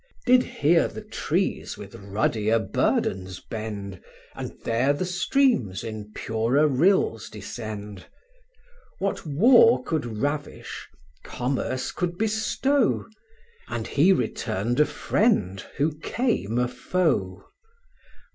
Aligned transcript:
Did 0.25 0.41
here 0.41 0.87
the 0.87 1.03
trees 1.03 1.77
with 1.77 1.93
ruddier 1.93 2.57
burdens 2.57 3.39
bend, 3.39 4.01
And 4.33 4.57
there 4.63 4.93
the 4.93 5.05
streams 5.05 5.83
in 5.83 6.11
purer 6.15 6.67
rills 6.67 7.29
descend? 7.29 8.05
What 8.97 9.27
war 9.27 9.83
could 9.83 10.17
ravish, 10.17 10.87
commerce 11.23 11.91
could 11.91 12.17
bestow, 12.17 13.05
And 13.67 13.85
he 13.85 14.11
returned 14.11 14.79
a 14.79 14.85
friend, 14.87 15.63
who 15.77 15.95
came 15.99 16.57
a 16.57 16.67
foe. 16.67 17.45